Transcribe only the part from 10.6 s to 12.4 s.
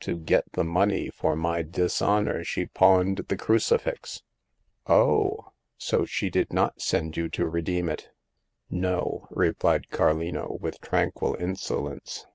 with tranquil insolence.